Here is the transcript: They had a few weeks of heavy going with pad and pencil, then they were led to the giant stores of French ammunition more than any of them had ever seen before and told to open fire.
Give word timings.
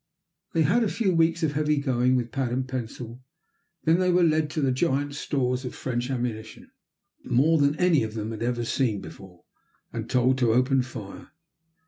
They 0.53 0.63
had 0.63 0.83
a 0.83 0.87
few 0.87 1.13
weeks 1.13 1.43
of 1.43 1.51
heavy 1.51 1.77
going 1.77 2.15
with 2.15 2.31
pad 2.31 2.51
and 2.51 2.67
pencil, 2.67 3.21
then 3.83 3.99
they 3.99 4.09
were 4.11 4.23
led 4.23 4.49
to 4.49 4.61
the 4.61 4.71
giant 4.71 5.13
stores 5.13 5.63
of 5.63 5.75
French 5.75 6.09
ammunition 6.09 6.71
more 7.23 7.59
than 7.59 7.75
any 7.75 8.01
of 8.01 8.15
them 8.15 8.31
had 8.31 8.41
ever 8.41 8.65
seen 8.65 8.99
before 8.99 9.43
and 9.93 10.09
told 10.09 10.39
to 10.39 10.53
open 10.53 10.81
fire. 10.81 11.29